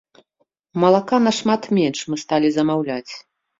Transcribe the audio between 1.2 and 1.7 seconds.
нашмат